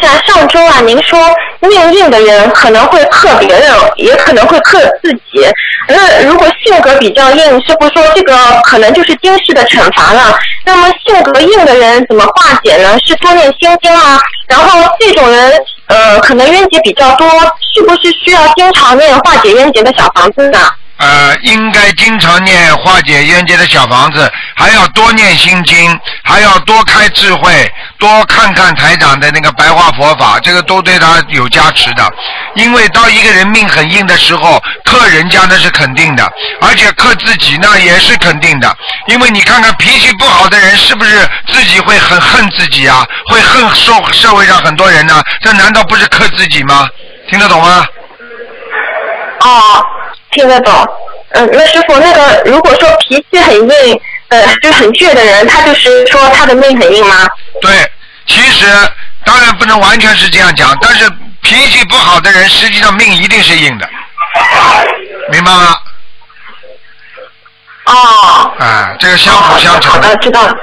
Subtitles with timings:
[0.00, 1.18] 一下，上周啊，您说
[1.60, 5.46] 命硬的人可能会克别人，也可能会克自己。
[5.88, 8.34] 那如果性格比较硬，师傅说这个
[8.64, 10.34] 可能就是今世的惩罚了。
[10.64, 12.96] 那么性格硬的人怎么化解呢？
[13.04, 14.18] 是多念心经啊？
[14.48, 15.52] 然后这种人，
[15.88, 17.28] 呃，可能冤结比较多，
[17.74, 20.58] 是不是需要经常念化解冤结的小房子呢？
[21.10, 27.68] 呃，应该经常念化解冤结的小房子，还要多念心经，还要多开智慧，
[27.98, 32.08] 多看看台长的那个白话佛法，这个都对他有加持的。
[32.54, 38.72] 因为当一个人命很硬的时候，克人家那是肯定的，而且克自己那也是肯定的。
[39.08, 43.04] 因为你看看脾气不好的人，是不是自己会很恨自己啊？
[43.26, 45.20] 会恨社社会上很多人呢？
[45.40, 46.88] 这难道不是克自己吗？
[47.28, 47.84] 听得懂吗？
[49.40, 49.84] 哦，
[50.30, 50.86] 听得懂。
[51.30, 57.28] 嗯，那师傅，那个如果说脾气很硬，呃，就很倔的人，他就是说他的命很硬吗？
[57.60, 57.70] 对，
[58.26, 58.66] 其实
[59.24, 61.08] 当然不能完全是这样讲，但是
[61.42, 63.88] 脾气不好的人，实际上命一定是硬的，
[65.30, 65.76] 明白吗？
[67.86, 68.52] 哦。
[68.58, 70.54] 啊，这个相辅相成好的，知道了。